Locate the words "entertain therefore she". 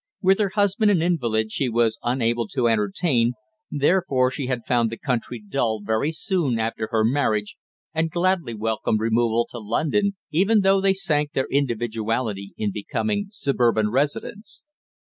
2.67-4.47